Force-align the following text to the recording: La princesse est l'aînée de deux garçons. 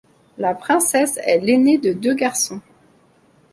La 0.39 0.55
princesse 0.55 1.17
est 1.23 1.37
l'aînée 1.41 1.77
de 1.77 1.93
deux 1.93 2.15
garçons. 2.15 2.59